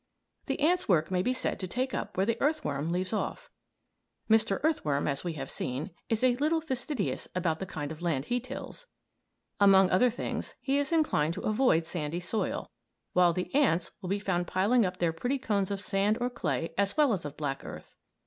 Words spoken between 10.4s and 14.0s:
he is inclined to avoid sandy soil, while the ants